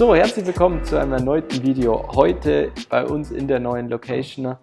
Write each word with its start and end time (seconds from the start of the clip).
So, 0.00 0.14
herzlich 0.14 0.46
willkommen 0.46 0.82
zu 0.82 0.98
einem 0.98 1.12
erneuten 1.12 1.62
Video. 1.62 2.14
Heute 2.14 2.72
bei 2.88 3.04
uns 3.04 3.30
in 3.30 3.48
der 3.48 3.60
neuen 3.60 3.90
Location. 3.90 4.56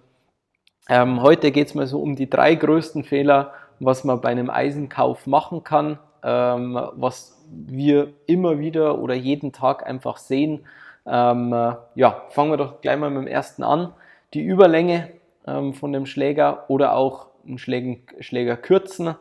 Ähm, 0.90 1.22
heute 1.22 1.52
geht 1.52 1.68
es 1.68 1.76
mal 1.76 1.86
so 1.86 2.02
um 2.02 2.16
die 2.16 2.28
drei 2.28 2.56
größten 2.56 3.04
Fehler, 3.04 3.54
was 3.80 4.04
man 4.04 4.20
bei 4.20 4.30
einem 4.30 4.50
Eisenkauf 4.50 5.28
machen 5.28 5.64
kann, 5.64 6.00
ähm, 6.24 6.74
was 6.94 7.40
wir 7.52 8.14
immer 8.26 8.58
wieder 8.58 8.98
oder 8.98 9.14
jeden 9.14 9.52
Tag 9.52 9.86
einfach 9.86 10.18
sehen. 10.18 10.66
Ähm, 11.06 11.54
äh, 11.54 11.76
ja, 11.94 12.24
fangen 12.30 12.50
wir 12.50 12.58
doch 12.58 12.82
gleich 12.82 12.98
mal 12.98 13.12
mit 13.12 13.22
dem 13.22 13.28
ersten 13.28 13.62
an. 13.62 13.94
Die 14.34 14.42
Überlänge 14.42 15.12
ähm, 15.46 15.76
von 15.76 15.94
dem 15.94 16.08
Schläger 16.08 16.68
oder 16.68 16.94
auch 16.94 17.28
einen 17.46 17.60
Schläger, 17.60 18.00
Schläger 18.22 18.58
kürzen. 18.58 19.14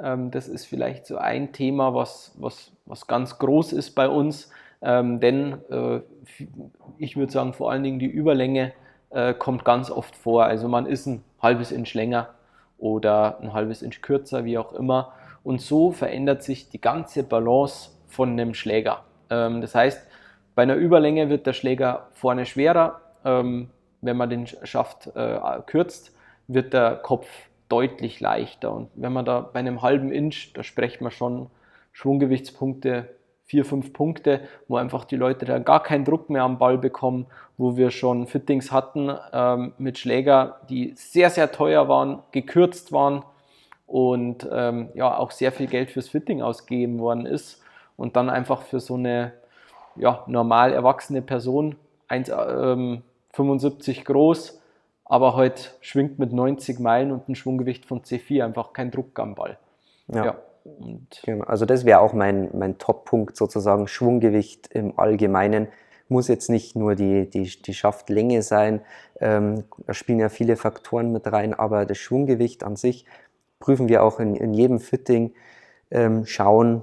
Ähm, 0.00 0.30
das 0.30 0.46
ist 0.46 0.66
vielleicht 0.66 1.06
so 1.06 1.18
ein 1.18 1.52
Thema, 1.52 1.92
was, 1.92 2.36
was, 2.38 2.70
was 2.86 3.08
ganz 3.08 3.40
groß 3.40 3.72
ist 3.72 3.96
bei 3.96 4.08
uns. 4.08 4.48
Ähm, 4.82 5.20
denn 5.20 5.58
äh, 5.70 6.00
ich 6.98 7.16
würde 7.16 7.32
sagen, 7.32 7.52
vor 7.52 7.70
allen 7.70 7.82
Dingen 7.82 7.98
die 7.98 8.06
Überlänge 8.06 8.72
äh, 9.10 9.34
kommt 9.34 9.64
ganz 9.64 9.90
oft 9.90 10.16
vor. 10.16 10.44
Also 10.44 10.68
man 10.68 10.86
ist 10.86 11.06
ein 11.06 11.22
halbes 11.40 11.72
Inch 11.72 11.94
länger 11.94 12.28
oder 12.78 13.38
ein 13.40 13.52
halbes 13.52 13.82
Inch 13.82 14.00
kürzer, 14.00 14.44
wie 14.44 14.58
auch 14.58 14.72
immer. 14.72 15.12
Und 15.42 15.60
so 15.60 15.90
verändert 15.90 16.42
sich 16.42 16.68
die 16.68 16.80
ganze 16.80 17.22
Balance 17.22 17.90
von 18.08 18.30
einem 18.30 18.54
Schläger. 18.54 19.04
Ähm, 19.28 19.60
das 19.60 19.74
heißt, 19.74 20.06
bei 20.54 20.62
einer 20.62 20.76
Überlänge 20.76 21.28
wird 21.28 21.46
der 21.46 21.52
Schläger 21.52 22.08
vorne 22.12 22.46
schwerer. 22.46 23.00
Ähm, 23.24 23.70
wenn 24.02 24.16
man 24.16 24.30
den 24.30 24.46
Schaft 24.46 25.10
äh, 25.14 25.38
kürzt, 25.66 26.14
wird 26.48 26.72
der 26.72 26.96
Kopf 26.96 27.28
deutlich 27.68 28.20
leichter. 28.20 28.72
Und 28.72 28.88
wenn 28.94 29.12
man 29.12 29.24
da 29.24 29.40
bei 29.40 29.60
einem 29.60 29.82
halben 29.82 30.10
Inch, 30.10 30.52
da 30.54 30.62
spricht 30.62 31.00
man 31.00 31.10
schon 31.10 31.50
Schwunggewichtspunkte 31.92 33.08
vier, 33.50 33.64
fünf 33.64 33.92
Punkte, 33.92 34.42
wo 34.68 34.76
einfach 34.76 35.04
die 35.04 35.16
Leute 35.16 35.44
da 35.44 35.58
gar 35.58 35.82
keinen 35.82 36.04
Druck 36.04 36.30
mehr 36.30 36.44
am 36.44 36.58
Ball 36.58 36.78
bekommen, 36.78 37.26
wo 37.58 37.76
wir 37.76 37.90
schon 37.90 38.28
Fittings 38.28 38.70
hatten 38.70 39.10
ähm, 39.32 39.72
mit 39.76 39.98
Schläger, 39.98 40.60
die 40.68 40.92
sehr, 40.94 41.30
sehr 41.30 41.50
teuer 41.50 41.88
waren, 41.88 42.20
gekürzt 42.30 42.92
waren 42.92 43.24
und 43.88 44.48
ähm, 44.52 44.90
ja 44.94 45.18
auch 45.18 45.32
sehr 45.32 45.50
viel 45.50 45.66
Geld 45.66 45.90
fürs 45.90 46.08
Fitting 46.08 46.42
ausgegeben 46.42 47.00
worden 47.00 47.26
ist 47.26 47.60
und 47.96 48.14
dann 48.14 48.30
einfach 48.30 48.62
für 48.62 48.78
so 48.78 48.94
eine 48.94 49.32
ja, 49.96 50.22
normal 50.28 50.72
erwachsene 50.72 51.20
Person 51.20 51.74
1,75 52.08 53.98
ähm, 53.98 54.04
groß, 54.04 54.62
aber 55.04 55.34
heute 55.34 55.70
schwingt 55.80 56.20
mit 56.20 56.32
90 56.32 56.78
Meilen 56.78 57.10
und 57.10 57.28
ein 57.28 57.34
Schwunggewicht 57.34 57.84
von 57.84 58.02
C4 58.02 58.44
einfach 58.44 58.72
kein 58.72 58.92
Druck 58.92 59.18
am 59.18 59.34
Ball. 59.34 59.58
ja. 60.06 60.24
ja. 60.24 60.36
Und 60.64 61.20
genau, 61.24 61.44
also 61.44 61.64
das 61.66 61.84
wäre 61.84 62.00
auch 62.00 62.12
mein, 62.12 62.50
mein 62.52 62.78
Top-Punkt 62.78 63.36
sozusagen. 63.36 63.88
Schwunggewicht 63.88 64.68
im 64.72 64.98
Allgemeinen 64.98 65.68
muss 66.08 66.28
jetzt 66.28 66.50
nicht 66.50 66.76
nur 66.76 66.94
die, 66.96 67.30
die, 67.30 67.44
die 67.62 67.74
Schaftlänge 67.74 68.42
sein, 68.42 68.80
ähm, 69.20 69.64
da 69.86 69.94
spielen 69.94 70.18
ja 70.18 70.28
viele 70.28 70.56
Faktoren 70.56 71.12
mit 71.12 71.30
rein, 71.30 71.54
aber 71.54 71.86
das 71.86 71.98
Schwunggewicht 71.98 72.64
an 72.64 72.76
sich 72.76 73.06
prüfen 73.60 73.88
wir 73.88 74.02
auch 74.02 74.18
in, 74.18 74.34
in 74.34 74.52
jedem 74.52 74.80
Fitting, 74.80 75.32
ähm, 75.90 76.26
schauen, 76.26 76.82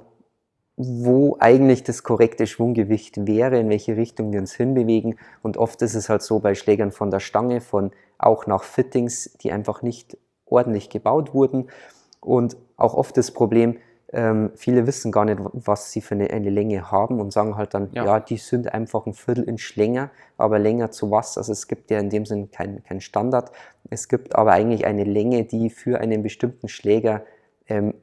wo 0.77 1.37
eigentlich 1.39 1.83
das 1.83 2.03
korrekte 2.03 2.45
Schwunggewicht 2.45 3.25
wäre, 3.25 3.59
in 3.59 3.69
welche 3.69 3.97
Richtung 3.97 4.31
wir 4.31 4.39
uns 4.39 4.53
hinbewegen. 4.53 5.17
Und 5.41 5.57
oft 5.57 5.81
ist 5.81 5.95
es 5.95 6.07
halt 6.07 6.21
so 6.21 6.39
bei 6.39 6.53
Schlägern 6.53 6.91
von 6.91 7.09
der 7.09 7.19
Stange, 7.19 7.61
von 7.61 7.91
auch 8.19 8.45
nach 8.45 8.63
Fittings, 8.63 9.37
die 9.41 9.51
einfach 9.51 9.81
nicht 9.81 10.17
ordentlich 10.45 10.89
gebaut 10.91 11.33
wurden. 11.33 11.69
Und 12.19 12.57
auch 12.77 12.93
oft 12.93 13.17
das 13.17 13.31
Problem, 13.31 13.77
ähm, 14.13 14.51
viele 14.55 14.87
wissen 14.87 15.11
gar 15.11 15.25
nicht, 15.25 15.39
was 15.51 15.91
sie 15.91 15.99
für 15.99 16.15
eine, 16.15 16.29
eine, 16.29 16.49
Länge 16.49 16.91
haben 16.91 17.19
und 17.19 17.33
sagen 17.33 17.57
halt 17.57 17.73
dann, 17.73 17.89
ja. 17.91 18.05
ja. 18.05 18.19
die 18.21 18.37
sind 18.37 18.73
einfach 18.73 19.05
ein 19.05 19.13
Viertelinch 19.13 19.75
länger, 19.75 20.11
aber 20.37 20.59
länger 20.59 20.91
zu 20.91 21.11
was? 21.11 21.37
Also 21.37 21.51
es 21.51 21.67
gibt 21.67 21.91
ja 21.91 21.99
in 21.99 22.09
dem 22.09 22.25
Sinn 22.25 22.49
keinen 22.49 22.83
kein 22.83 23.01
Standard. 23.01 23.51
Es 23.89 24.07
gibt 24.07 24.33
aber 24.35 24.53
eigentlich 24.53 24.85
eine 24.85 25.03
Länge, 25.03 25.43
die 25.43 25.69
für 25.69 25.99
einen 25.99 26.23
bestimmten 26.23 26.69
Schläger 26.69 27.23
ähm, 27.67 27.95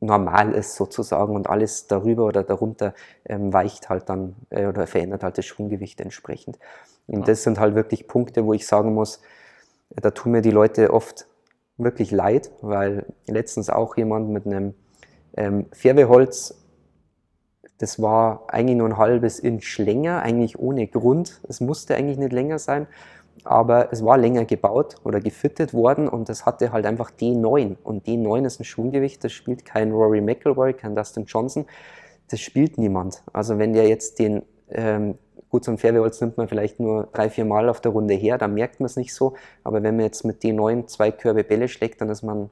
normal 0.00 0.52
ist 0.52 0.74
sozusagen 0.76 1.34
und 1.34 1.48
alles 1.48 1.86
darüber 1.86 2.26
oder 2.26 2.42
darunter 2.42 2.94
ähm, 3.24 3.52
weicht 3.52 3.88
halt 3.88 4.10
dann 4.10 4.34
äh, 4.50 4.66
oder 4.66 4.86
verändert 4.86 5.22
halt 5.22 5.38
das 5.38 5.46
Schwunggewicht 5.46 6.00
entsprechend. 6.02 6.58
Und 7.06 7.20
ja. 7.20 7.24
das 7.26 7.44
sind 7.44 7.58
halt 7.58 7.74
wirklich 7.74 8.08
Punkte, 8.08 8.44
wo 8.44 8.52
ich 8.52 8.66
sagen 8.66 8.92
muss, 8.92 9.22
da 9.90 10.10
tun 10.10 10.32
mir 10.32 10.42
die 10.42 10.50
Leute 10.50 10.92
oft 10.92 11.26
wirklich 11.82 12.10
leid, 12.10 12.50
weil 12.60 13.06
letztens 13.26 13.70
auch 13.70 13.96
jemand 13.96 14.30
mit 14.30 14.46
einem 14.46 14.74
ähm, 15.36 15.66
Färbeholz, 15.72 16.56
das 17.78 18.00
war 18.00 18.44
eigentlich 18.48 18.76
nur 18.76 18.88
ein 18.88 18.98
halbes 18.98 19.38
Inch 19.38 19.78
länger, 19.78 20.22
eigentlich 20.22 20.58
ohne 20.58 20.86
Grund. 20.86 21.40
Es 21.48 21.60
musste 21.60 21.96
eigentlich 21.96 22.18
nicht 22.18 22.32
länger 22.32 22.58
sein, 22.58 22.86
aber 23.44 23.92
es 23.92 24.04
war 24.04 24.18
länger 24.18 24.44
gebaut 24.44 24.96
oder 25.04 25.20
gefittet 25.20 25.72
worden 25.72 26.08
und 26.08 26.28
das 26.28 26.44
hatte 26.44 26.72
halt 26.72 26.84
einfach 26.84 27.10
D9. 27.10 27.76
Und 27.82 28.06
D9 28.06 28.44
ist 28.44 28.60
ein 28.60 28.64
Schwunggewicht, 28.64 29.24
das 29.24 29.32
spielt 29.32 29.64
kein 29.64 29.92
Rory 29.92 30.20
McIlroy, 30.20 30.74
kein 30.74 30.94
Dustin 30.94 31.24
Johnson, 31.24 31.66
das 32.30 32.40
spielt 32.40 32.78
niemand. 32.78 33.22
Also 33.32 33.58
wenn 33.58 33.72
der 33.72 33.88
jetzt 33.88 34.18
den 34.18 34.42
ähm, 34.70 35.18
Gut, 35.50 35.64
so 35.64 35.72
ein 35.72 35.78
Färbeholz 35.78 36.20
nimmt 36.20 36.36
man 36.36 36.48
vielleicht 36.48 36.78
nur 36.78 37.08
drei, 37.12 37.28
vier 37.28 37.44
Mal 37.44 37.68
auf 37.68 37.80
der 37.80 37.90
Runde 37.90 38.14
her, 38.14 38.38
da 38.38 38.46
merkt 38.46 38.78
man 38.80 38.86
es 38.86 38.96
nicht 38.96 39.12
so. 39.12 39.34
Aber 39.64 39.82
wenn 39.82 39.96
man 39.96 40.04
jetzt 40.04 40.24
mit 40.24 40.42
D9 40.42 40.86
zwei 40.86 41.10
Körbe 41.10 41.42
Bälle 41.42 41.68
schlägt, 41.68 42.00
dann 42.00 42.08
ist 42.08 42.22
man 42.22 42.50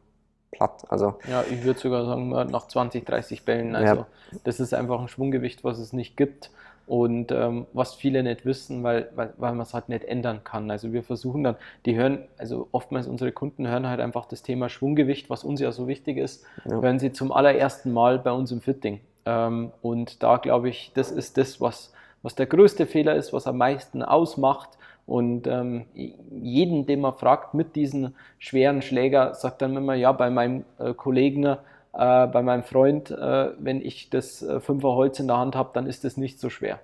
platt. 0.50 0.84
Also, 0.88 1.14
ja, 1.30 1.44
ich 1.48 1.62
würde 1.64 1.78
sogar 1.78 2.04
sagen, 2.04 2.28
nach 2.28 2.66
20, 2.66 3.06
30 3.06 3.44
Bällen. 3.44 3.76
Also 3.76 3.94
ja. 3.94 4.06
das 4.44 4.60
ist 4.60 4.74
einfach 4.74 5.00
ein 5.00 5.08
Schwunggewicht, 5.08 5.62
was 5.62 5.78
es 5.78 5.92
nicht 5.92 6.16
gibt. 6.16 6.50
Und 6.88 7.32
ähm, 7.32 7.66
was 7.74 7.94
viele 7.94 8.22
nicht 8.22 8.46
wissen, 8.46 8.82
weil, 8.82 9.10
weil, 9.14 9.34
weil 9.36 9.52
man 9.52 9.60
es 9.60 9.74
halt 9.74 9.90
nicht 9.90 10.04
ändern 10.04 10.42
kann. 10.42 10.70
Also 10.70 10.90
wir 10.90 11.02
versuchen 11.02 11.44
dann, 11.44 11.56
die 11.84 11.94
hören, 11.96 12.24
also 12.38 12.68
oftmals 12.72 13.06
unsere 13.06 13.30
Kunden 13.30 13.68
hören 13.68 13.86
halt 13.86 14.00
einfach 14.00 14.24
das 14.24 14.42
Thema 14.42 14.70
Schwunggewicht, 14.70 15.28
was 15.28 15.44
uns 15.44 15.60
ja 15.60 15.70
so 15.70 15.86
wichtig 15.86 16.16
ist, 16.16 16.46
ja. 16.64 16.80
hören 16.80 16.98
sie 16.98 17.12
zum 17.12 17.30
allerersten 17.30 17.92
Mal 17.92 18.18
bei 18.18 18.32
uns 18.32 18.52
im 18.52 18.62
Fitting. 18.62 19.00
Ähm, 19.26 19.70
und 19.82 20.22
da 20.22 20.38
glaube 20.38 20.70
ich, 20.70 20.90
das 20.94 21.10
ist 21.10 21.36
das, 21.36 21.60
was 21.60 21.92
was 22.22 22.34
der 22.34 22.46
größte 22.46 22.86
Fehler 22.86 23.14
ist, 23.14 23.32
was 23.32 23.46
am 23.46 23.58
meisten 23.58 24.02
ausmacht. 24.02 24.70
Und 25.06 25.46
ähm, 25.46 25.86
jeden, 25.94 26.86
den 26.86 27.00
man 27.00 27.14
fragt 27.14 27.54
mit 27.54 27.76
diesen 27.76 28.14
schweren 28.38 28.82
Schläger, 28.82 29.34
sagt 29.34 29.62
dann 29.62 29.76
immer, 29.76 29.94
ja, 29.94 30.12
bei 30.12 30.28
meinem 30.28 30.64
äh, 30.78 30.92
Kollegen, 30.92 31.44
äh, 31.46 31.56
bei 31.92 32.42
meinem 32.42 32.62
Freund, 32.62 33.10
äh, 33.10 33.50
wenn 33.58 33.80
ich 33.80 34.10
das 34.10 34.42
äh, 34.42 34.60
Fünfer 34.60 34.94
Holz 34.94 35.18
in 35.18 35.26
der 35.26 35.38
Hand 35.38 35.56
habe, 35.56 35.70
dann 35.72 35.86
ist 35.86 36.04
das 36.04 36.18
nicht 36.18 36.38
so 36.38 36.50
schwer. 36.50 36.80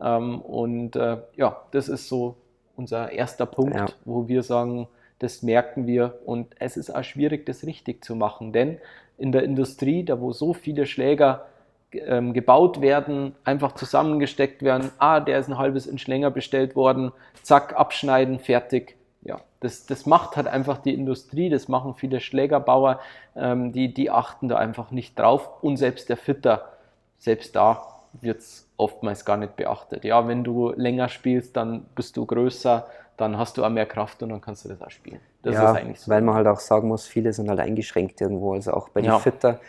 Ähm, 0.00 0.40
und 0.40 0.96
äh, 0.96 1.18
ja, 1.36 1.62
das 1.70 1.88
ist 1.88 2.08
so 2.08 2.36
unser 2.76 3.12
erster 3.12 3.46
Punkt, 3.46 3.76
ja. 3.76 3.86
wo 4.04 4.26
wir 4.26 4.42
sagen, 4.42 4.88
das 5.20 5.42
merken 5.42 5.86
wir. 5.86 6.18
Und 6.24 6.54
es 6.58 6.76
ist 6.76 6.90
auch 6.90 7.04
schwierig, 7.04 7.46
das 7.46 7.64
richtig 7.64 8.04
zu 8.04 8.16
machen, 8.16 8.52
denn 8.52 8.78
in 9.16 9.32
der 9.32 9.44
Industrie, 9.44 10.02
da 10.04 10.20
wo 10.20 10.32
so 10.32 10.54
viele 10.54 10.86
Schläger 10.86 11.46
ähm, 11.92 12.32
gebaut 12.32 12.80
werden, 12.80 13.34
einfach 13.44 13.72
zusammengesteckt 13.72 14.62
werden. 14.62 14.90
Ah, 14.98 15.20
der 15.20 15.38
ist 15.38 15.48
ein 15.48 15.58
halbes 15.58 15.86
Inch 15.86 16.06
länger 16.06 16.30
bestellt 16.30 16.76
worden, 16.76 17.12
zack, 17.42 17.78
abschneiden, 17.78 18.38
fertig. 18.38 18.96
Ja, 19.22 19.40
das, 19.60 19.86
das 19.86 20.06
macht 20.06 20.36
halt 20.36 20.46
einfach 20.46 20.78
die 20.78 20.94
Industrie, 20.94 21.50
das 21.50 21.68
machen 21.68 21.94
viele 21.94 22.20
Schlägerbauer, 22.20 23.00
ähm, 23.36 23.72
die, 23.72 23.92
die 23.92 24.10
achten 24.10 24.48
da 24.48 24.56
einfach 24.56 24.90
nicht 24.90 25.18
drauf 25.18 25.62
und 25.62 25.76
selbst 25.76 26.08
der 26.08 26.16
Fitter, 26.16 26.70
selbst 27.18 27.54
da 27.54 27.82
wird 28.12 28.38
es 28.38 28.68
oftmals 28.76 29.24
gar 29.24 29.36
nicht 29.36 29.56
beachtet. 29.56 30.04
Ja, 30.04 30.26
wenn 30.26 30.42
du 30.42 30.72
länger 30.74 31.08
spielst, 31.08 31.56
dann 31.56 31.84
bist 31.94 32.16
du 32.16 32.26
größer, 32.26 32.86
dann 33.16 33.36
hast 33.36 33.58
du 33.58 33.64
auch 33.64 33.68
mehr 33.68 33.86
Kraft 33.86 34.22
und 34.22 34.30
dann 34.30 34.40
kannst 34.40 34.64
du 34.64 34.68
das 34.70 34.80
auch 34.80 34.90
spielen. 34.90 35.20
Das 35.42 35.54
ja, 35.54 35.70
ist 35.70 35.76
eigentlich 35.78 36.00
so. 36.00 36.10
Weil 36.10 36.22
man 36.22 36.34
halt 36.34 36.46
auch 36.46 36.58
sagen 36.58 36.88
muss, 36.88 37.06
viele 37.06 37.32
sind 37.32 37.48
halt 37.48 37.60
eingeschränkt 37.60 38.20
irgendwo. 38.20 38.54
Also 38.54 38.72
auch 38.72 38.88
bei 38.88 39.02
den 39.02 39.10
ja. 39.10 39.18
Fitter, 39.18 39.60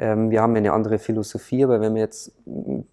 wir 0.00 0.42
haben 0.42 0.54
eine 0.54 0.72
andere 0.72 0.98
Philosophie, 0.98 1.64
aber 1.64 1.80
wenn 1.80 1.94
wir 1.94 2.02
jetzt 2.02 2.32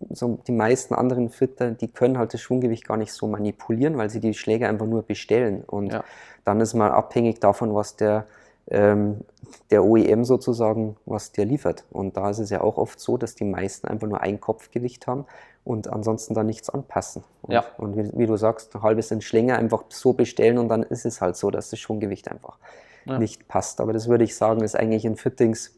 so 0.10 0.40
die 0.48 0.52
meisten 0.52 0.96
anderen 0.96 1.30
Fitter, 1.30 1.72
die 1.72 1.88
können 1.88 2.18
halt 2.18 2.34
das 2.34 2.42
Schwunggewicht 2.42 2.88
gar 2.88 2.98
nicht 2.98 3.14
so 3.14 3.28
manipulieren, 3.28 3.98
weil 3.98 4.10
sie 4.10 4.20
die 4.20 4.34
Schläge 4.34 4.68
einfach 4.68 4.88
nur 4.88 5.04
bestellen. 5.04 5.64
Und 5.64 5.94
ja. 5.94 6.04
dann 6.46 6.60
ist 6.62 6.74
man 6.74 6.92
abhängig 6.92 7.40
davon, 7.40 7.76
was 7.76 7.96
der, 7.96 8.26
ähm, 8.70 9.22
der 9.70 9.84
OEM 9.84 10.26
sozusagen, 10.26 10.96
was 11.06 11.32
der 11.32 11.46
liefert. 11.46 11.86
Und 11.92 12.18
da 12.18 12.30
ist 12.32 12.40
es 12.40 12.50
ja 12.50 12.62
auch 12.62 12.78
oft 12.78 13.00
so, 13.00 13.18
dass 13.18 13.36
die 13.36 13.44
meisten 13.44 13.88
einfach 13.88 14.08
nur 14.08 14.22
ein 14.22 14.40
Kopfgewicht 14.40 15.06
haben 15.06 15.26
und 15.64 15.88
ansonsten 15.92 16.34
da 16.34 16.44
nichts 16.44 16.72
anpassen. 16.72 17.24
Und, 17.44 17.54
ja. 17.54 17.66
und 17.78 17.98
wie, 17.98 18.18
wie, 18.18 18.26
du 18.26 18.36
sagst, 18.36 18.76
ein 18.76 18.82
halbes 18.82 19.12
Inch 19.12 19.32
länger 19.32 19.58
einfach 19.58 19.84
so 19.90 20.14
bestellen 20.14 20.58
und 20.58 20.70
dann 20.70 20.82
ist 20.82 21.06
es 21.06 21.22
halt 21.22 21.36
so, 21.36 21.52
dass 21.52 21.70
das 21.70 21.80
Schwunggewicht 21.80 22.32
einfach 22.32 22.58
ja. 23.06 23.20
nicht 23.20 23.48
passt. 23.48 23.80
Aber 23.80 23.94
das 23.94 24.08
würde 24.08 24.24
ich 24.24 24.36
sagen, 24.36 24.62
ist 24.62 24.76
eigentlich 24.76 25.06
in 25.06 25.18
Fittings 25.18 25.76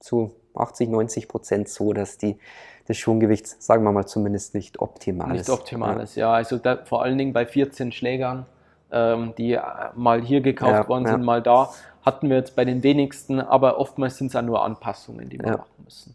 zu 0.00 0.34
80, 0.54 0.88
90 0.88 1.28
Prozent 1.28 1.68
so, 1.68 1.92
dass 1.92 2.18
die, 2.18 2.38
das 2.86 2.96
Schwunggewicht, 2.96 3.46
sagen 3.62 3.84
wir 3.84 3.92
mal, 3.92 4.06
zumindest 4.06 4.54
nicht 4.54 4.80
optimal 4.80 5.28
nicht 5.28 5.42
ist. 5.42 5.48
Nicht 5.48 5.58
optimal 5.58 5.96
ja. 5.96 6.02
ist, 6.02 6.16
ja. 6.16 6.32
Also 6.32 6.58
da, 6.58 6.84
vor 6.84 7.02
allen 7.02 7.18
Dingen 7.18 7.32
bei 7.32 7.46
14 7.46 7.92
Schlägern, 7.92 8.46
ähm, 8.90 9.34
die 9.38 9.52
äh, 9.52 9.60
mal 9.94 10.20
hier 10.20 10.40
gekauft 10.40 10.72
ja, 10.72 10.88
worden 10.88 11.06
sind, 11.06 11.20
ja. 11.20 11.24
mal 11.24 11.42
da, 11.42 11.70
hatten 12.04 12.28
wir 12.28 12.36
jetzt 12.36 12.56
bei 12.56 12.64
den 12.64 12.82
wenigsten, 12.82 13.40
aber 13.40 13.78
oftmals 13.78 14.18
sind 14.18 14.28
es 14.28 14.36
auch 14.36 14.42
nur 14.42 14.64
Anpassungen, 14.64 15.28
die 15.28 15.38
wir 15.38 15.52
machen 15.52 15.84
müssen. 15.84 16.14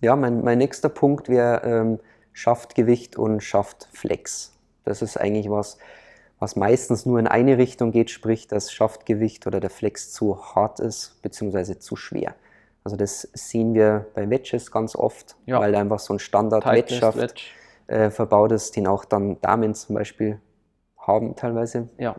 Ja, 0.00 0.16
mein, 0.16 0.42
mein 0.42 0.58
nächster 0.58 0.88
Punkt 0.88 1.28
wäre 1.28 1.62
ähm, 1.64 2.00
Schaftgewicht 2.32 3.16
und 3.16 3.40
Schaftflex. 3.42 4.52
Das 4.84 5.00
ist 5.00 5.16
eigentlich 5.18 5.48
was, 5.48 5.78
was 6.40 6.56
meistens 6.56 7.06
nur 7.06 7.18
in 7.18 7.26
eine 7.26 7.58
Richtung 7.58 7.92
geht, 7.92 8.10
sprich 8.10 8.48
das 8.48 8.72
Schaftgewicht 8.72 9.46
oder 9.46 9.60
der 9.60 9.70
Flex 9.70 10.12
zu 10.12 10.54
hart 10.54 10.80
ist 10.80 11.22
bzw. 11.22 11.78
zu 11.78 11.96
schwer. 11.96 12.34
Also 12.84 12.96
das 12.96 13.22
sehen 13.32 13.74
wir 13.74 14.06
bei 14.14 14.28
Wedges 14.28 14.70
ganz 14.70 14.94
oft, 14.94 15.36
ja. 15.46 15.58
weil 15.58 15.74
einfach 15.74 15.98
so 15.98 16.12
ein 16.12 16.18
Standard-Wedge-Schaft 16.18 17.42
äh, 17.86 18.10
verbaut 18.10 18.52
ist, 18.52 18.76
den 18.76 18.86
auch 18.86 19.06
dann 19.06 19.40
Damen 19.40 19.74
zum 19.74 19.94
Beispiel 19.94 20.38
haben 20.98 21.34
teilweise. 21.34 21.88
Ja. 21.96 22.16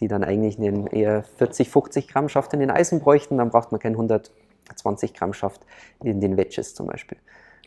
Die 0.00 0.08
dann 0.08 0.24
eigentlich 0.24 0.58
einen 0.58 0.88
eher 0.88 1.22
40, 1.22 1.70
50 1.70 2.08
Gramm 2.08 2.28
Schaft 2.28 2.52
in 2.52 2.58
den 2.58 2.70
Eisen 2.72 2.98
bräuchten, 2.98 3.38
dann 3.38 3.50
braucht 3.50 3.70
man 3.70 3.80
kein 3.80 3.92
120 3.92 5.14
Gramm 5.14 5.32
Schaft 5.32 5.60
in 6.02 6.20
den 6.20 6.36
Wedges 6.36 6.74
zum 6.74 6.88
Beispiel. 6.88 7.18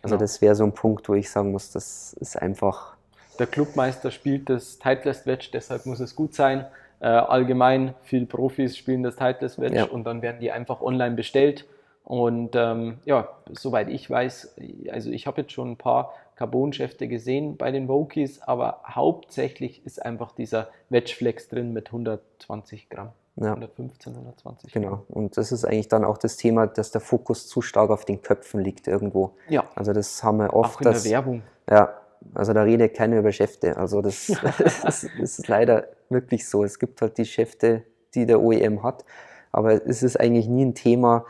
Also 0.01 0.15
genau. 0.15 0.21
das 0.23 0.41
wäre 0.41 0.55
so 0.55 0.65
ein 0.65 0.73
Punkt, 0.73 1.07
wo 1.07 1.13
ich 1.13 1.29
sagen 1.29 1.53
muss, 1.53 1.71
das 1.71 2.13
ist 2.19 2.35
einfach. 2.41 2.97
Der 3.39 3.47
Clubmeister 3.47 4.11
spielt 4.11 4.49
das 4.49 4.77
Titleist 4.77 5.25
Wedge, 5.25 5.47
deshalb 5.53 5.85
muss 5.85 6.01
es 6.01 6.15
gut 6.15 6.35
sein. 6.35 6.65
Äh, 6.99 7.07
allgemein, 7.07 7.93
viele 8.03 8.25
Profis 8.25 8.77
spielen 8.77 9.03
das 9.03 9.15
Titleist 9.15 9.59
Wedge 9.59 9.77
ja. 9.77 9.85
und 9.85 10.03
dann 10.03 10.21
werden 10.21 10.41
die 10.41 10.51
einfach 10.51 10.81
online 10.81 11.15
bestellt 11.15 11.65
und 12.05 12.55
ähm, 12.55 12.99
ja, 13.05 13.29
soweit 13.51 13.89
ich 13.89 14.07
weiß, 14.07 14.55
also 14.91 15.09
ich 15.09 15.25
habe 15.25 15.41
jetzt 15.41 15.53
schon 15.53 15.71
ein 15.71 15.77
paar 15.77 16.13
Carbon-Schäfte 16.35 17.07
gesehen 17.07 17.57
bei 17.57 17.71
den 17.71 17.87
Vokies, 17.87 18.41
aber 18.41 18.81
hauptsächlich 18.87 19.83
ist 19.85 20.05
einfach 20.05 20.31
dieser 20.31 20.69
Wedge-Flex 20.89 21.49
drin 21.49 21.73
mit 21.73 21.87
120 21.87 22.89
Gramm. 22.89 23.09
Ja. 23.37 23.47
115, 23.47 24.13
120. 24.13 24.71
Genau. 24.71 25.03
Und 25.09 25.35
das 25.35 25.51
ist 25.51 25.65
eigentlich 25.65 25.89
dann 25.89 26.05
auch 26.05 26.17
das 26.19 26.37
Thema, 26.37 26.67
dass 26.67 26.91
der 26.91 27.01
Fokus 27.01 27.47
zu 27.47 27.61
stark 27.61 27.89
auf 27.89 28.05
den 28.05 28.21
Köpfen 28.21 28.61
liegt 28.61 28.87
irgendwo. 28.87 29.31
Ja. 29.49 29.65
Also 29.73 29.91
das 29.91 30.23
haben 30.23 30.37
wir 30.37 30.53
oft. 30.53 30.75
Auch 30.75 30.81
in 30.81 30.85
dass, 30.85 31.03
der 31.03 31.11
Werbung. 31.11 31.41
Ja. 31.69 31.93
Also 32.33 32.53
da 32.53 32.61
redet 32.61 32.95
keiner 32.95 33.17
über 33.17 33.31
Schäfte. 33.31 33.77
Also 33.77 34.01
das, 34.01 34.27
das, 34.83 35.03
ist 35.03 35.47
leider 35.47 35.87
wirklich 36.09 36.47
so. 36.47 36.63
Es 36.63 36.79
gibt 36.79 37.01
halt 37.01 37.17
die 37.17 37.25
Schäfte, 37.25 37.83
die 38.13 38.25
der 38.25 38.41
OEM 38.41 38.83
hat, 38.83 39.03
aber 39.51 39.85
es 39.85 40.03
ist 40.03 40.19
eigentlich 40.19 40.47
nie 40.47 40.65
ein 40.65 40.75
Thema, 40.75 41.25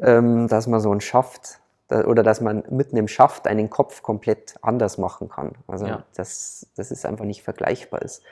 dass 0.00 0.66
man 0.66 0.80
so 0.80 0.90
einen 0.90 1.00
Schaft 1.00 1.60
oder 1.90 2.22
dass 2.22 2.40
man 2.40 2.64
mitten 2.70 2.96
im 2.96 3.08
Schaft 3.08 3.46
einen 3.46 3.68
Kopf 3.68 4.02
komplett 4.02 4.54
anders 4.62 4.96
machen 4.96 5.28
kann. 5.28 5.52
Also 5.66 5.86
ja. 5.86 6.04
dass 6.16 6.66
das 6.76 6.90
ist 6.90 7.04
einfach 7.04 7.24
nicht 7.24 7.42
vergleichbar 7.42 8.02
ist. 8.02 8.22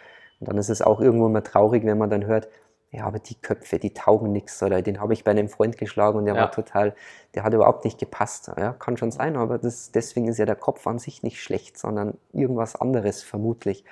Und 0.40 0.48
dann 0.48 0.58
ist 0.58 0.68
es 0.70 0.82
auch 0.82 1.00
irgendwo 1.00 1.28
mal 1.28 1.40
traurig, 1.40 1.84
wenn 1.84 1.98
man 1.98 2.10
dann 2.10 2.24
hört, 2.24 2.48
ja, 2.90 3.04
aber 3.04 3.18
die 3.18 3.34
Köpfe, 3.34 3.78
die 3.78 3.92
taugen 3.92 4.32
nichts, 4.32 4.62
oder 4.62 4.80
den 4.80 5.00
habe 5.00 5.12
ich 5.12 5.22
bei 5.22 5.32
einem 5.32 5.48
Freund 5.48 5.76
geschlagen 5.76 6.16
und 6.18 6.24
der 6.24 6.34
ja. 6.34 6.40
war 6.42 6.52
total, 6.52 6.94
der 7.34 7.44
hat 7.44 7.52
überhaupt 7.52 7.84
nicht 7.84 7.98
gepasst. 7.98 8.50
Ja, 8.56 8.72
kann 8.72 8.96
schon 8.96 9.10
sein, 9.10 9.36
aber 9.36 9.58
das, 9.58 9.92
deswegen 9.92 10.28
ist 10.28 10.38
ja 10.38 10.46
der 10.46 10.56
Kopf 10.56 10.86
an 10.86 10.98
sich 10.98 11.22
nicht 11.22 11.42
schlecht, 11.42 11.76
sondern 11.76 12.16
irgendwas 12.32 12.76
anderes 12.76 13.22
vermutlich. 13.22 13.84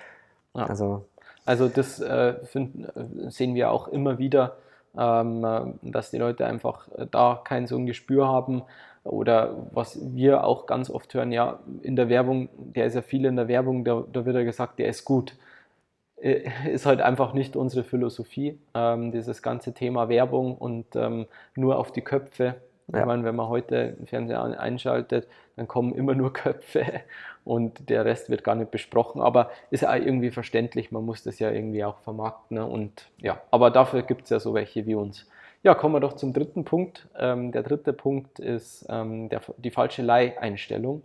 Ja. 0.54 0.66
Also, 0.66 1.04
also 1.44 1.68
das 1.68 2.00
äh, 2.00 2.42
find, 2.46 2.88
äh, 2.96 3.30
sehen 3.30 3.54
wir 3.54 3.70
auch 3.70 3.88
immer 3.88 4.18
wieder, 4.18 4.56
ähm, 4.56 4.65
dass 4.96 6.10
die 6.10 6.18
Leute 6.18 6.46
einfach 6.46 6.88
äh, 6.96 7.06
da 7.10 7.40
kein 7.44 7.66
so 7.66 7.76
ein 7.76 7.86
Gespür 7.86 8.28
haben. 8.28 8.62
Oder 9.04 9.54
was 9.72 9.98
wir 10.14 10.44
auch 10.44 10.66
ganz 10.66 10.90
oft 10.90 11.14
hören, 11.14 11.30
ja, 11.30 11.60
in 11.82 11.94
der 11.94 12.08
Werbung, 12.08 12.48
der 12.56 12.86
ist 12.86 12.94
ja 12.94 13.02
viel 13.02 13.24
in 13.24 13.36
der 13.36 13.46
Werbung, 13.48 13.84
da, 13.84 14.02
da 14.12 14.26
wird 14.26 14.34
ja 14.34 14.42
gesagt, 14.42 14.78
der 14.80 14.88
ist 14.88 15.04
gut. 15.04 15.36
Äh, 16.16 16.50
ist 16.70 16.86
halt 16.86 17.00
einfach 17.00 17.34
nicht 17.34 17.56
unsere 17.56 17.84
Philosophie, 17.84 18.58
ähm, 18.74 19.12
dieses 19.12 19.42
ganze 19.42 19.74
Thema 19.74 20.08
Werbung 20.08 20.56
und 20.56 20.96
ähm, 20.96 21.26
nur 21.54 21.78
auf 21.78 21.92
die 21.92 22.02
Köpfe. 22.02 22.56
Ja. 22.92 23.00
Ich 23.00 23.06
meine, 23.06 23.24
wenn 23.24 23.34
man 23.34 23.48
heute 23.48 23.92
den 23.92 24.06
Fernseher 24.06 24.60
einschaltet, 24.60 25.26
dann 25.56 25.66
kommen 25.66 25.94
immer 25.94 26.14
nur 26.14 26.32
Köpfe 26.32 26.84
und 27.44 27.88
der 27.88 28.04
Rest 28.04 28.30
wird 28.30 28.44
gar 28.44 28.54
nicht 28.54 28.70
besprochen. 28.70 29.20
Aber 29.20 29.50
ist 29.70 29.82
ja 29.82 29.94
irgendwie 29.94 30.30
verständlich, 30.30 30.92
man 30.92 31.04
muss 31.04 31.22
das 31.22 31.38
ja 31.38 31.50
irgendwie 31.50 31.84
auch 31.84 31.98
vermarkten. 32.00 32.58
Ne? 32.58 32.66
Und 32.66 33.08
ja, 33.18 33.40
aber 33.50 33.70
dafür 33.70 34.02
gibt 34.02 34.24
es 34.24 34.30
ja 34.30 34.40
so 34.40 34.54
welche 34.54 34.86
wie 34.86 34.94
uns. 34.94 35.26
Ja, 35.62 35.74
kommen 35.74 35.94
wir 35.94 36.00
doch 36.00 36.12
zum 36.12 36.32
dritten 36.32 36.64
Punkt. 36.64 37.08
Ähm, 37.18 37.50
der 37.50 37.64
dritte 37.64 37.92
Punkt 37.92 38.38
ist 38.38 38.86
ähm, 38.88 39.28
der, 39.30 39.40
die 39.56 39.70
falsche 39.70 40.02
Leiheinstellung. 40.02 41.02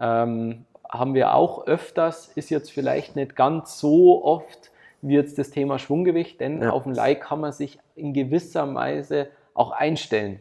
Ähm, 0.00 0.64
haben 0.88 1.14
wir 1.14 1.34
auch 1.34 1.66
öfters, 1.66 2.28
ist 2.28 2.50
jetzt 2.50 2.70
vielleicht 2.70 3.16
nicht 3.16 3.36
ganz 3.36 3.78
so 3.78 4.24
oft 4.24 4.70
wie 5.02 5.14
jetzt 5.14 5.38
das 5.38 5.50
Thema 5.50 5.78
Schwunggewicht, 5.78 6.40
denn 6.40 6.62
ja. 6.62 6.70
auf 6.70 6.84
dem 6.84 6.92
Leih 6.92 7.16
kann 7.16 7.40
man 7.40 7.52
sich 7.52 7.78
in 7.96 8.14
gewisser 8.14 8.72
Weise 8.74 9.28
auch 9.52 9.72
einstellen. 9.72 10.40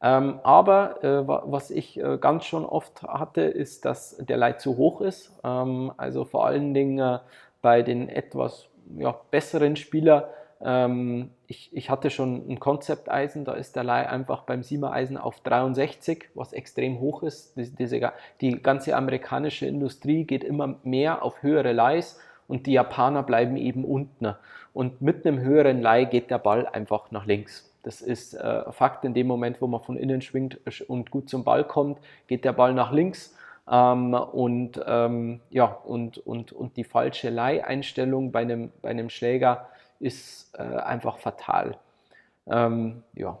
Ähm, 0.00 0.38
aber 0.44 1.02
äh, 1.02 1.26
was 1.26 1.70
ich 1.70 1.98
äh, 1.98 2.18
ganz 2.20 2.44
schon 2.44 2.64
oft 2.64 3.02
hatte, 3.02 3.42
ist, 3.42 3.84
dass 3.84 4.16
der 4.18 4.36
Leih 4.36 4.52
zu 4.52 4.76
hoch 4.76 5.00
ist. 5.00 5.32
Ähm, 5.42 5.92
also 5.96 6.24
vor 6.24 6.46
allen 6.46 6.72
Dingen 6.72 6.98
äh, 6.98 7.18
bei 7.62 7.82
den 7.82 8.08
etwas 8.08 8.66
ja, 8.96 9.18
besseren 9.30 9.74
Spielern. 9.76 10.22
Ähm, 10.60 11.30
ich, 11.46 11.76
ich, 11.76 11.90
hatte 11.90 12.10
schon 12.10 12.48
ein 12.48 12.60
Konzepteisen, 12.60 13.44
da 13.44 13.54
ist 13.54 13.76
der 13.76 13.84
Leih 13.84 14.08
einfach 14.08 14.42
beim 14.42 14.62
Siemer-Eisen 14.62 15.16
auf 15.16 15.40
63, 15.40 16.30
was 16.34 16.52
extrem 16.52 17.00
hoch 17.00 17.22
ist. 17.22 17.56
Die, 17.56 17.70
diese, 17.74 18.12
die 18.40 18.62
ganze 18.62 18.96
amerikanische 18.96 19.66
Industrie 19.66 20.24
geht 20.24 20.44
immer 20.44 20.76
mehr 20.82 21.22
auf 21.22 21.42
höhere 21.42 21.72
Leihs 21.72 22.20
und 22.48 22.66
die 22.66 22.72
Japaner 22.72 23.22
bleiben 23.22 23.56
eben 23.56 23.84
unten. 23.84 24.34
Und 24.72 25.00
mit 25.00 25.26
einem 25.26 25.40
höheren 25.40 25.80
Leih 25.80 26.04
geht 26.04 26.30
der 26.30 26.38
Ball 26.38 26.66
einfach 26.66 27.10
nach 27.10 27.26
links. 27.26 27.67
Das 27.82 28.00
ist 28.00 28.34
äh, 28.34 28.70
Fakt. 28.72 29.04
In 29.04 29.14
dem 29.14 29.26
Moment, 29.26 29.60
wo 29.60 29.66
man 29.66 29.82
von 29.82 29.96
innen 29.96 30.20
schwingt 30.20 30.58
und 30.88 31.10
gut 31.10 31.28
zum 31.28 31.44
Ball 31.44 31.64
kommt, 31.64 31.98
geht 32.26 32.44
der 32.44 32.52
Ball 32.52 32.74
nach 32.74 32.92
links. 32.92 33.34
Ähm, 33.70 34.14
und, 34.14 34.80
ähm, 34.86 35.40
ja, 35.50 35.66
und, 35.66 36.18
und, 36.18 36.52
und 36.52 36.76
die 36.76 36.84
falsche 36.84 37.30
Leiheinstellung 37.30 38.32
bei 38.32 38.40
einem, 38.40 38.72
bei 38.82 38.90
einem 38.90 39.10
Schläger 39.10 39.68
ist 40.00 40.54
äh, 40.58 40.62
einfach 40.62 41.18
fatal. 41.18 41.76
Ähm, 42.46 43.02
ja, 43.14 43.38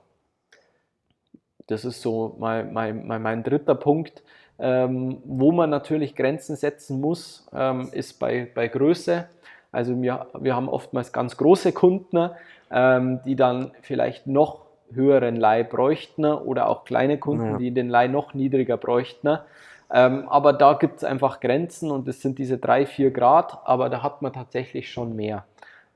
das 1.66 1.84
ist 1.84 2.02
so 2.02 2.36
mein, 2.38 2.72
mein, 2.72 3.06
mein, 3.06 3.22
mein 3.22 3.42
dritter 3.42 3.74
Punkt. 3.74 4.22
Ähm, 4.60 5.22
wo 5.24 5.52
man 5.52 5.70
natürlich 5.70 6.16
Grenzen 6.16 6.56
setzen 6.56 7.00
muss, 7.00 7.46
ähm, 7.52 7.90
ist 7.92 8.18
bei, 8.18 8.50
bei 8.52 8.66
Größe. 8.66 9.28
Also 9.72 10.00
wir, 10.00 10.26
wir 10.38 10.56
haben 10.56 10.68
oftmals 10.68 11.12
ganz 11.12 11.36
große 11.36 11.72
Kunden, 11.72 12.30
ähm, 12.70 13.20
die 13.24 13.36
dann 13.36 13.72
vielleicht 13.82 14.26
noch 14.26 14.62
höheren 14.92 15.36
Leih 15.36 15.64
bräuchten 15.64 16.24
oder 16.24 16.68
auch 16.68 16.84
kleine 16.84 17.18
Kunden, 17.18 17.52
ja. 17.52 17.56
die 17.58 17.70
den 17.70 17.88
Leih 17.88 18.08
noch 18.08 18.34
niedriger 18.34 18.76
bräuchten. 18.76 19.38
Ähm, 19.90 20.28
aber 20.28 20.52
da 20.52 20.74
gibt 20.74 20.98
es 20.98 21.04
einfach 21.04 21.40
Grenzen 21.40 21.90
und 21.90 22.08
es 22.08 22.20
sind 22.20 22.38
diese 22.38 22.58
drei, 22.58 22.86
vier 22.86 23.10
Grad, 23.10 23.58
aber 23.64 23.88
da 23.88 24.02
hat 24.02 24.22
man 24.22 24.32
tatsächlich 24.32 24.90
schon 24.90 25.16
mehr. 25.16 25.44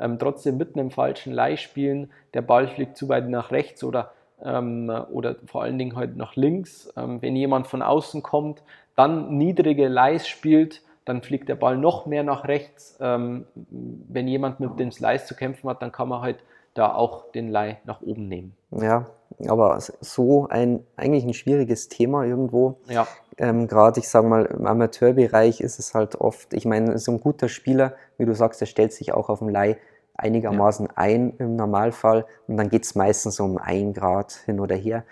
Ähm, 0.01 0.19
trotzdem 0.19 0.57
mitten 0.57 0.79
im 0.79 0.91
falschen 0.91 1.33
Leih 1.33 1.57
spielen, 1.57 2.11
der 2.35 2.43
Ball 2.43 2.69
fliegt 2.69 2.97
zu 2.97 3.09
weit 3.09 3.29
nach 3.29 3.51
rechts 3.51 3.85
oder, 3.85 4.13
ähm, 4.43 4.91
oder 5.11 5.37
vor 5.47 5.63
allen 5.63 5.79
Dingen 5.79 5.95
halt 5.95 6.17
nach 6.17 6.37
links. 6.37 6.93
Ähm, 6.97 7.21
wenn 7.21 7.37
jemand 7.37 7.67
von 7.67 7.83
außen 7.83 8.23
kommt, 8.23 8.63
dann 8.97 9.37
niedrige 9.37 9.89
Leis 9.89 10.27
spielt, 10.27 10.83
dann 11.05 11.23
fliegt 11.23 11.49
der 11.49 11.57
Ball 11.57 11.77
noch 11.77 12.07
mehr 12.07 12.23
nach 12.23 12.47
rechts. 12.47 12.97
Ähm, 13.01 13.47
wenn 13.55 14.29
jemand 14.29 14.61
mit 14.61 14.79
dem 14.79 14.93
Slice 14.93 15.27
zu 15.27 15.35
kämpfen 15.35 15.69
hat, 15.69 15.83
dann 15.83 15.93
kann 15.93 16.09
man 16.09 16.23
halt 16.23 16.39
da 16.75 16.95
auch 16.95 17.31
den 17.33 17.49
Leih 17.49 17.79
nach 17.85 18.01
oben 18.03 18.29
nehmen. 18.29 18.57
Ja, 18.71 19.07
aber 19.47 19.79
so 19.81 20.49
ein 20.49 20.85
eigentlich 20.97 21.25
ein 21.25 21.35
schwieriges 21.35 21.89
Thema 21.89 22.25
irgendwo. 22.25 22.79
Ja. 22.89 23.07
Ähm, 23.39 23.67
Gerade, 23.67 24.01
ich 24.01 24.09
sage 24.09 24.27
mal, 24.27 24.47
im 24.47 24.67
Amateurbereich 24.67 25.61
ist 25.61 25.79
es 25.79 25.95
halt 25.95 26.17
oft, 26.21 26.55
ich 26.55 26.65
meine, 26.65 26.99
so 26.99 27.13
ein 27.13 27.21
guter 27.21 27.49
Spieler, 27.49 27.95
wie 28.19 28.25
du 28.25 28.35
sagst, 28.35 28.61
der 28.61 28.67
stellt 28.67 28.93
sich 28.93 29.13
auch 29.13 29.29
auf 29.29 29.41
dem 29.41 29.49
Leih 29.49 29.77
einigermaßen 30.15 30.87
ja. 30.87 30.93
ein 30.97 31.35
im 31.39 31.57
Normalfall 31.57 32.27
und 32.47 32.57
dann 32.57 32.69
geht 32.69 32.85
es 32.85 32.95
meistens 32.95 33.41
um 33.41 33.59
ein 33.59 33.93
Grad 33.93 34.33
hin 34.45 34.61
oder 34.61 34.77
her. 34.77 35.05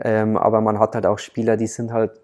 Ähm, 0.00 0.36
aber 0.36 0.60
man 0.60 0.78
hat 0.78 0.94
halt 0.94 1.06
auch 1.06 1.18
Spieler, 1.18 1.56
die 1.56 1.66
sind 1.66 1.92
halt, 1.92 2.20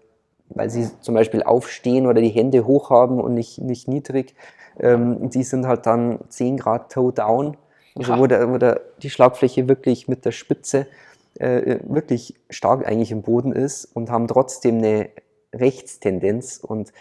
weil 0.55 0.69
sie 0.69 0.89
zum 1.01 1.15
Beispiel 1.15 1.43
aufstehen 1.43 2.07
oder 2.07 2.21
die 2.21 2.29
Hände 2.29 2.65
hoch 2.65 2.89
haben 2.89 3.19
und 3.19 3.33
nicht, 3.33 3.59
nicht 3.59 3.87
niedrig, 3.87 4.35
ähm, 4.79 5.29
die 5.29 5.43
sind 5.43 5.67
halt 5.67 5.85
dann 5.85 6.19
10 6.29 6.57
Grad 6.57 6.91
toe 6.91 7.11
down 7.11 7.57
also 7.95 8.17
wo, 8.17 8.27
der, 8.27 8.49
wo 8.49 8.57
der, 8.57 8.81
die 9.01 9.09
Schlagfläche 9.09 9.67
wirklich 9.67 10.07
mit 10.07 10.25
der 10.25 10.31
Spitze 10.31 10.87
äh, 11.35 11.79
wirklich 11.83 12.35
stark 12.49 12.85
eigentlich 12.85 13.11
im 13.11 13.21
Boden 13.21 13.51
ist 13.51 13.85
und 13.85 14.09
haben 14.09 14.27
trotzdem 14.27 14.77
eine 14.77 15.09
Rechtstendenz. 15.53 16.57
Und 16.57 16.93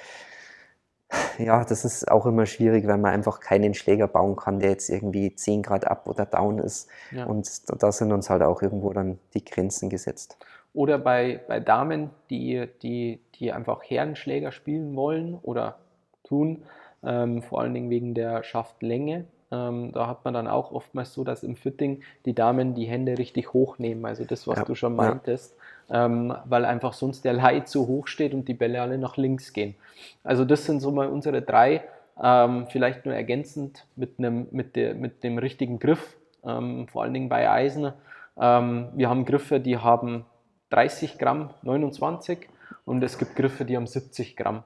ja, 1.38 1.64
das 1.64 1.84
ist 1.84 2.10
auch 2.10 2.26
immer 2.26 2.46
schwierig, 2.46 2.86
weil 2.86 2.98
man 2.98 3.12
einfach 3.12 3.40
keinen 3.40 3.74
Schläger 3.74 4.08
bauen 4.08 4.36
kann, 4.36 4.58
der 4.58 4.70
jetzt 4.70 4.88
irgendwie 4.88 5.34
10 5.34 5.62
Grad 5.62 5.86
ab 5.86 6.08
oder 6.08 6.26
down 6.26 6.58
ist. 6.58 6.88
Ja. 7.12 7.26
Und 7.26 7.48
da 7.82 7.92
sind 7.92 8.12
uns 8.12 8.30
halt 8.30 8.42
auch 8.42 8.62
irgendwo 8.62 8.92
dann 8.92 9.18
die 9.34 9.44
Grenzen 9.44 9.90
gesetzt. 9.90 10.36
Oder 10.72 10.98
bei, 10.98 11.40
bei 11.48 11.60
Damen, 11.60 12.10
die, 12.30 12.68
die, 12.82 13.20
die 13.34 13.52
einfach 13.52 13.82
Herrenschläger 13.82 14.52
spielen 14.52 14.94
wollen 14.94 15.38
oder 15.42 15.78
tun, 16.22 16.62
ähm, 17.02 17.42
vor 17.42 17.60
allen 17.60 17.74
Dingen 17.74 17.90
wegen 17.90 18.14
der 18.14 18.42
Schaftlänge. 18.44 19.24
Ähm, 19.52 19.90
da 19.92 20.06
hat 20.06 20.24
man 20.24 20.34
dann 20.34 20.46
auch 20.46 20.70
oftmals 20.70 21.12
so, 21.12 21.24
dass 21.24 21.42
im 21.42 21.56
Fitting 21.56 22.02
die 22.24 22.34
Damen 22.34 22.74
die 22.74 22.84
Hände 22.84 23.18
richtig 23.18 23.52
hochnehmen. 23.52 24.06
Also 24.06 24.24
das, 24.24 24.46
was 24.46 24.58
ja, 24.58 24.64
du 24.64 24.76
schon 24.76 24.94
meintest. 24.94 25.56
ähm, 25.90 26.34
weil 26.44 26.64
einfach 26.64 26.92
sonst 26.92 27.24
der 27.24 27.32
Leid 27.32 27.68
zu 27.68 27.86
hoch 27.88 28.06
steht 28.06 28.32
und 28.32 28.46
die 28.46 28.54
Bälle 28.54 28.80
alle 28.80 28.98
nach 28.98 29.16
links 29.16 29.52
gehen. 29.52 29.74
Also 30.22 30.44
das 30.44 30.64
sind 30.64 30.80
so 30.80 30.92
mal 30.92 31.08
unsere 31.08 31.42
drei, 31.42 31.82
ähm, 32.22 32.66
vielleicht 32.68 33.04
nur 33.06 33.14
ergänzend 33.14 33.86
mit, 33.96 34.18
einem, 34.18 34.46
mit, 34.52 34.76
der, 34.76 34.94
mit 34.94 35.24
dem 35.24 35.38
richtigen 35.38 35.78
Griff, 35.78 36.16
ähm, 36.44 36.86
vor 36.88 37.02
allen 37.02 37.14
Dingen 37.14 37.28
bei 37.28 37.50
Eisen. 37.50 37.92
Ähm, 38.40 38.88
wir 38.94 39.08
haben 39.08 39.24
Griffe, 39.24 39.58
die 39.58 39.78
haben 39.78 40.24
30 40.70 41.18
Gramm, 41.18 41.50
29 41.62 42.48
und 42.84 43.02
es 43.02 43.18
gibt 43.18 43.36
Griffe, 43.36 43.64
die 43.64 43.76
haben 43.76 43.86
70 43.86 44.36
Gramm. 44.36 44.62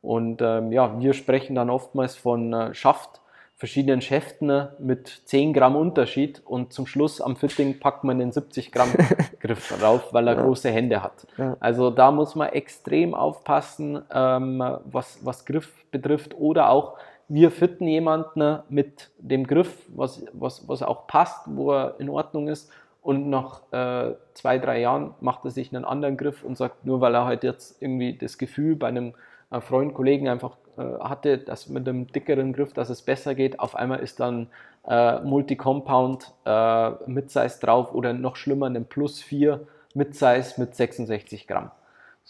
Und 0.00 0.40
ähm, 0.42 0.72
ja, 0.72 0.98
wir 1.00 1.12
sprechen 1.12 1.54
dann 1.54 1.70
oftmals 1.70 2.16
von 2.16 2.52
äh, 2.52 2.74
Schaft, 2.74 3.20
verschiedenen 3.56 4.00
Schäften 4.00 4.68
mit 4.78 5.08
10 5.24 5.52
Gramm 5.52 5.74
Unterschied 5.74 6.40
und 6.44 6.72
zum 6.72 6.86
Schluss 6.86 7.20
am 7.20 7.34
Fitting 7.34 7.80
packt 7.80 8.04
man 8.04 8.20
den 8.20 8.30
70 8.30 8.70
Gramm 8.70 8.88
Griff 9.40 9.76
drauf, 9.80 10.12
weil 10.12 10.28
er 10.28 10.36
ja. 10.36 10.42
große 10.42 10.70
Hände 10.70 11.02
hat. 11.02 11.26
Ja. 11.36 11.56
Also 11.58 11.90
da 11.90 12.12
muss 12.12 12.36
man 12.36 12.50
extrem 12.50 13.14
aufpassen, 13.14 14.00
ähm, 14.12 14.62
was, 14.84 15.18
was 15.24 15.44
Griff 15.44 15.72
betrifft 15.90 16.36
oder 16.38 16.70
auch 16.70 16.98
wir 17.26 17.50
fitten 17.50 17.86
jemanden 17.88 18.60
mit 18.68 19.10
dem 19.18 19.46
Griff, 19.46 19.84
was, 19.88 20.24
was, 20.32 20.66
was 20.68 20.82
auch 20.82 21.08
passt, 21.08 21.42
wo 21.46 21.72
er 21.72 21.96
in 21.98 22.08
Ordnung 22.08 22.48
ist 22.48 22.70
und 23.08 23.30
nach 23.30 23.62
äh, 23.72 24.16
zwei, 24.34 24.58
drei 24.58 24.80
Jahren 24.80 25.14
macht 25.22 25.42
er 25.46 25.50
sich 25.50 25.74
einen 25.74 25.86
anderen 25.86 26.18
Griff 26.18 26.44
und 26.44 26.58
sagt, 26.58 26.84
nur 26.84 27.00
weil 27.00 27.14
er 27.14 27.24
halt 27.24 27.42
jetzt 27.42 27.80
irgendwie 27.80 28.18
das 28.18 28.36
Gefühl 28.36 28.76
bei 28.76 28.88
einem 28.88 29.14
äh, 29.50 29.62
Freund, 29.62 29.94
Kollegen 29.94 30.28
einfach 30.28 30.58
äh, 30.76 30.82
hatte, 30.82 31.38
dass 31.38 31.70
mit 31.70 31.88
einem 31.88 32.08
dickeren 32.08 32.52
Griff, 32.52 32.74
dass 32.74 32.90
es 32.90 33.00
besser 33.00 33.34
geht, 33.34 33.60
auf 33.60 33.76
einmal 33.76 34.00
ist 34.00 34.20
dann 34.20 34.48
äh, 34.86 35.20
Multi-Compound 35.20 36.34
äh, 36.44 36.90
Midsize 37.06 37.58
drauf 37.58 37.94
oder 37.94 38.12
noch 38.12 38.36
schlimmer, 38.36 38.66
ein 38.66 38.84
Plus 38.84 39.22
4 39.22 39.66
Midsize 39.94 40.60
mit 40.60 40.74
66 40.74 41.46
Gramm. 41.46 41.70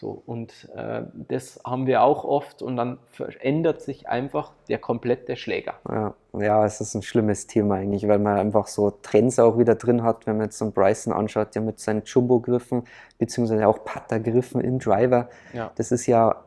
So, 0.01 0.23
und 0.27 0.69
äh, 0.77 1.03
das 1.27 1.59
haben 1.67 1.89
wir 1.89 2.03
auch 2.05 2.23
oft 2.23 2.63
und 2.63 2.77
dann 2.77 3.01
verändert 3.11 3.83
sich 3.83 4.09
einfach 4.09 4.53
der 4.69 4.79
komplette 4.79 5.35
Schläger. 5.35 5.75
Ja, 5.89 6.15
ja, 6.39 6.65
es 6.65 6.81
ist 6.81 6.95
ein 6.95 7.03
schlimmes 7.03 7.49
Thema 7.49 7.75
eigentlich, 7.75 8.07
weil 8.07 8.21
man 8.21 8.39
einfach 8.39 8.69
so 8.69 8.93
Trends 8.93 9.41
auch 9.41 9.59
wieder 9.59 9.75
drin 9.75 10.05
hat, 10.05 10.25
wenn 10.29 10.37
man 10.37 10.47
jetzt 10.47 10.59
so 10.59 10.67
einen 10.67 10.73
Bryson 10.73 11.13
anschaut, 11.13 11.53
der 11.57 11.63
mit 11.63 11.81
seinen 11.81 12.05
Jumbo-Griffen, 12.05 12.85
beziehungsweise 13.19 13.67
auch 13.67 13.85
Putter-Griffen 13.85 14.61
im 14.61 14.79
Driver, 14.79 15.31
ja. 15.53 15.73
das 15.75 15.91
ist 15.91 16.07
ja 16.07 16.45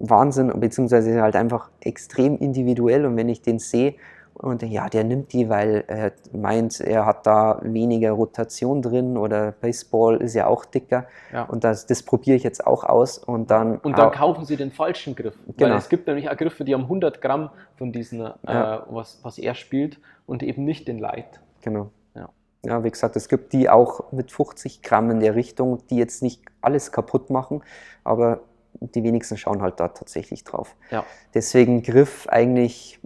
Wahnsinn, 0.00 0.52
beziehungsweise 0.58 1.22
halt 1.22 1.36
einfach 1.36 1.70
extrem 1.78 2.38
individuell 2.38 3.06
und 3.06 3.16
wenn 3.16 3.28
ich 3.28 3.42
den 3.42 3.60
sehe, 3.60 3.94
und 4.38 4.62
ja, 4.62 4.88
der 4.88 5.04
nimmt 5.04 5.32
die, 5.32 5.48
weil 5.48 5.84
er 5.86 6.12
meint, 6.32 6.80
er 6.80 7.06
hat 7.06 7.26
da 7.26 7.58
weniger 7.62 8.12
Rotation 8.12 8.82
drin 8.82 9.16
oder 9.16 9.52
Baseball 9.52 10.18
ist 10.18 10.34
ja 10.34 10.46
auch 10.46 10.64
dicker. 10.64 11.06
Ja. 11.32 11.44
Und 11.44 11.64
das, 11.64 11.86
das 11.86 12.02
probiere 12.02 12.36
ich 12.36 12.42
jetzt 12.42 12.66
auch 12.66 12.84
aus. 12.84 13.18
Und 13.18 13.50
dann, 13.50 13.78
und 13.78 13.96
dann 13.96 14.12
kaufen 14.12 14.44
Sie 14.44 14.56
den 14.56 14.72
falschen 14.72 15.14
Griff. 15.14 15.34
Genau. 15.56 15.70
Weil 15.70 15.78
es 15.78 15.88
gibt 15.88 16.06
nämlich 16.06 16.28
auch 16.28 16.36
Griffe, 16.36 16.64
die 16.64 16.74
haben 16.74 16.82
100 16.82 17.22
Gramm 17.22 17.50
von 17.76 17.92
diesen, 17.92 18.20
äh, 18.20 18.32
ja. 18.46 18.76
äh, 18.76 18.80
was, 18.90 19.20
was 19.22 19.38
er 19.38 19.54
spielt 19.54 19.98
und 20.26 20.42
eben 20.42 20.64
nicht 20.64 20.86
den 20.86 20.98
Light. 20.98 21.40
Genau. 21.62 21.90
Ja. 22.14 22.28
ja, 22.64 22.84
wie 22.84 22.90
gesagt, 22.90 23.16
es 23.16 23.28
gibt 23.28 23.54
die 23.54 23.70
auch 23.70 24.12
mit 24.12 24.30
50 24.30 24.82
Gramm 24.82 25.10
in 25.10 25.20
der 25.20 25.34
Richtung, 25.34 25.86
die 25.88 25.96
jetzt 25.96 26.22
nicht 26.22 26.42
alles 26.60 26.92
kaputt 26.92 27.30
machen, 27.30 27.62
aber 28.04 28.40
die 28.80 29.02
wenigsten 29.02 29.38
schauen 29.38 29.62
halt 29.62 29.80
da 29.80 29.88
tatsächlich 29.88 30.44
drauf. 30.44 30.76
Ja. 30.90 31.04
Deswegen 31.32 31.82
Griff 31.82 32.28
eigentlich 32.28 33.00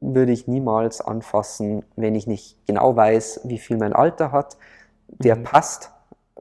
würde 0.00 0.32
ich 0.32 0.48
niemals 0.48 1.00
anfassen, 1.00 1.84
wenn 1.96 2.14
ich 2.14 2.26
nicht 2.26 2.56
genau 2.66 2.96
weiß, 2.96 3.42
wie 3.44 3.58
viel 3.58 3.76
mein 3.76 3.92
Alter 3.92 4.32
hat, 4.32 4.56
der 5.08 5.36
mhm. 5.36 5.42
passt 5.44 5.90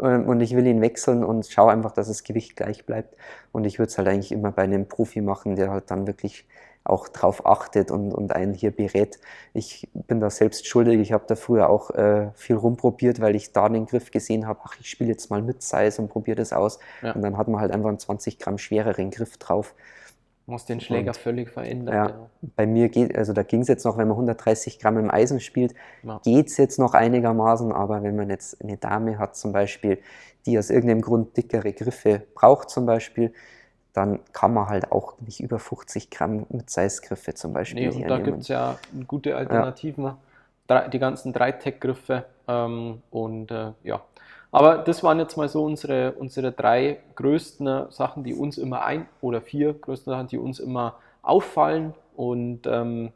ähm, 0.02 0.28
und 0.28 0.42
ich 0.42 0.56
will 0.56 0.66
ihn 0.66 0.82
wechseln 0.82 1.24
und 1.24 1.46
schaue 1.48 1.72
einfach, 1.72 1.92
dass 1.92 2.08
das 2.08 2.24
Gewicht 2.24 2.56
gleich 2.56 2.86
bleibt. 2.86 3.16
Und 3.52 3.66
ich 3.66 3.80
würde 3.80 3.90
es 3.90 3.98
halt 3.98 4.08
eigentlich 4.08 4.32
immer 4.32 4.52
bei 4.52 4.64
einem 4.64 4.88
Profi 4.88 5.22
machen, 5.22 5.56
der 5.56 5.72
halt 5.72 5.92
dann 5.92 6.08
wirklich 6.08 6.48
auch 6.86 7.08
drauf 7.08 7.46
achtet 7.46 7.92
und, 7.92 8.14
und 8.14 8.34
einen 8.34 8.54
hier 8.54 8.72
berät. 8.72 9.20
Ich 9.54 9.90
bin 9.94 10.20
da 10.20 10.30
selbst 10.30 10.66
schuldig. 10.68 11.00
Ich 11.00 11.12
habe 11.12 11.26
da 11.28 11.36
früher 11.36 11.70
auch 11.70 11.92
äh, 11.92 12.32
viel 12.34 12.56
rumprobiert, 12.56 13.20
weil 13.20 13.36
ich 13.36 13.52
da 13.52 13.70
den 13.70 13.86
Griff 13.86 14.12
gesehen 14.12 14.48
habe, 14.48 14.60
ach, 14.64 14.76
ich 14.80 14.90
spiele 14.90 15.10
jetzt 15.10 15.30
mal 15.30 15.42
mit 15.42 15.62
Size 15.62 16.02
und 16.02 16.10
probiere 16.10 16.38
das 16.38 16.54
aus. 16.54 16.80
Ja. 17.02 17.12
Und 17.14 17.22
dann 17.22 17.38
hat 17.38 17.48
man 17.48 17.62
halt 17.62 17.72
einfach 17.72 17.90
einen 17.90 18.00
20 18.00 18.40
Gramm 18.40 18.58
schwereren 18.58 19.12
Griff 19.12 19.38
drauf. 19.38 19.76
Muss 20.50 20.66
den 20.66 20.80
Schläger 20.82 21.12
und, 21.12 21.18
völlig 21.18 21.50
verändern. 21.50 21.96
Ja, 21.96 22.10
ja, 22.10 22.30
Bei 22.56 22.66
mir 22.66 22.90
geht, 22.90 23.16
also 23.16 23.34
da 23.34 23.44
ging 23.44 23.62
es 23.62 23.68
jetzt 23.68 23.86
noch, 23.86 23.98
wenn 23.98 24.08
man 24.08 24.16
130 24.16 24.80
Gramm 24.80 24.98
im 24.98 25.12
Eisen 25.12 25.40
spielt, 25.40 25.76
ja. 26.02 26.20
geht 26.24 26.48
es 26.48 26.58
jetzt 26.58 26.80
noch 26.80 26.96
einigermaßen, 26.96 27.72
aber 27.72 28.02
wenn 28.02 28.16
man 28.16 28.30
jetzt 28.30 28.60
eine 28.64 28.78
Dame 28.78 29.20
hat 29.20 29.36
zum 29.36 29.52
Beispiel, 29.52 30.00
die 30.48 30.58
aus 30.58 30.72
irgendeinem 30.72 31.02
Grund 31.02 31.38
dickere 31.38 31.72
Griffe 31.72 32.24
braucht 32.34 32.72
zum 32.72 32.88
Beispiel, 32.88 33.32
dann 33.94 34.20
kann 34.34 34.54
man 34.54 34.70
halt 34.70 34.92
auch 34.92 35.20
nicht 35.20 35.40
über 35.40 35.60
50 35.60 36.10
Gramm 36.10 36.48
mit 36.50 36.70
Size-Griffe 36.70 37.36
zum 37.36 37.54
Beispiel 37.54 37.90
nee, 37.90 38.04
und 38.04 38.10
da 38.10 38.18
gibt 38.18 38.42
es 38.42 38.48
ja 38.48 38.78
gute 39.08 39.36
Alternativen, 39.36 40.16
ja. 40.70 40.88
die 40.88 41.00
ganzen 41.00 41.32
Dreitech-Griffe 41.32 42.26
ähm, 42.48 43.02
und 43.12 43.52
äh, 43.52 43.72
ja, 43.84 44.02
aber 44.52 44.80
das 44.80 45.04
waren 45.04 45.20
jetzt 45.20 45.38
mal 45.38 45.48
so 45.48 45.64
unsere, 45.64 46.14
unsere 46.14 46.52
drei 46.52 47.00
größten 47.16 47.92
Sachen, 47.92 48.24
die 48.24 48.34
uns 48.34 48.58
immer 48.58 48.84
ein, 48.84 49.08
oder 49.22 49.42
vier 49.42 49.74
größten 49.74 50.12
Sachen, 50.12 50.28
die 50.28 50.38
uns 50.38 50.60
immer 50.60 50.96
auffallen. 51.22 51.94
Und 52.16 52.66
ähm, 52.66 53.12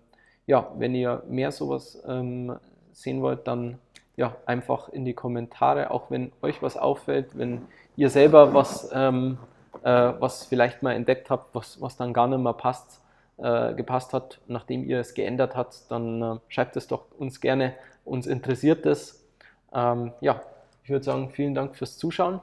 ja, 0.45 0.67
wenn 0.77 0.93
ihr 0.93 1.23
mehr 1.27 1.51
sowas 1.51 2.01
ähm, 2.07 2.55
sehen 2.91 3.21
wollt, 3.21 3.47
dann 3.47 3.79
ja, 4.15 4.35
einfach 4.45 4.89
in 4.89 5.05
die 5.05 5.13
Kommentare, 5.13 5.89
auch 5.89 6.11
wenn 6.11 6.31
euch 6.41 6.61
was 6.61 6.77
auffällt, 6.77 7.37
wenn 7.37 7.63
ihr 7.95 8.09
selber 8.09 8.53
was, 8.53 8.91
ähm, 8.93 9.39
äh, 9.81 10.13
was 10.19 10.45
vielleicht 10.45 10.83
mal 10.83 10.93
entdeckt 10.93 11.29
habt, 11.31 11.55
was, 11.55 11.81
was 11.81 11.97
dann 11.97 12.13
gar 12.13 12.27
nicht 12.27 12.39
mehr 12.39 12.53
passt, 12.53 13.01
äh, 13.37 13.73
gepasst 13.73 14.13
hat, 14.13 14.39
nachdem 14.47 14.83
ihr 14.83 14.99
es 14.99 15.15
geändert 15.15 15.55
habt, 15.55 15.89
dann 15.89 16.21
äh, 16.21 16.35
schreibt 16.47 16.75
es 16.75 16.87
doch 16.87 17.05
uns 17.17 17.41
gerne, 17.41 17.73
uns 18.05 18.27
interessiert 18.27 18.85
es. 18.85 19.25
Ähm, 19.73 20.13
ja, 20.21 20.41
ich 20.83 20.89
würde 20.89 21.05
sagen, 21.05 21.29
vielen 21.29 21.55
Dank 21.55 21.75
fürs 21.75 21.97
Zuschauen 21.97 22.41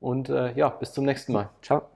und 0.00 0.28
äh, 0.28 0.52
ja, 0.54 0.68
bis 0.68 0.92
zum 0.92 1.04
nächsten 1.04 1.32
Mal. 1.32 1.50
Ciao. 1.62 1.88